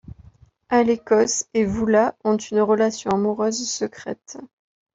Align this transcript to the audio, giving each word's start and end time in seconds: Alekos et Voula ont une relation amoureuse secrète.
Alekos 0.69 1.43
et 1.53 1.63
Voula 1.63 2.17
ont 2.23 2.37
une 2.37 2.61
relation 2.61 3.11
amoureuse 3.11 3.69
secrète. 3.69 4.39